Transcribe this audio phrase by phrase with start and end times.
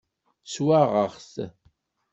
[0.53, 1.35] Swaɣeɣ-t.